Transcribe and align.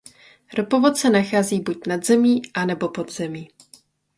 Ropovod 0.53 0.97
se 0.97 1.09
nachází 1.09 1.59
buď 1.59 1.87
nad 1.87 2.05
zemí 2.05 2.41
a 2.53 2.65
nebo 2.65 2.89
pod 2.89 3.11
zemí. 3.11 3.49